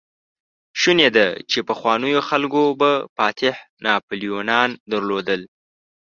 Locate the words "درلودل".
4.91-5.41